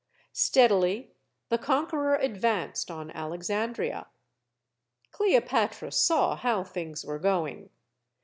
Steadily 0.33 1.11
the 1.49 1.59
conqueror 1.59 2.15
advanced 2.15 2.89
on 2.89 3.11
Alexan 3.11 3.75
CLEOPATRA 3.75 3.91
153 3.91 3.91
dria. 3.91 4.07
Cleopatra 5.11 5.91
saw 5.91 6.35
how 6.35 6.63
things 6.63 7.05
were 7.05 7.19
going. 7.19 7.69